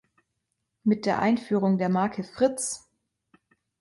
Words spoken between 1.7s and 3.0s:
der Marke "Fritz!